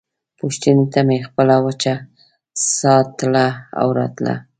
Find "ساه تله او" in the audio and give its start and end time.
2.77-3.87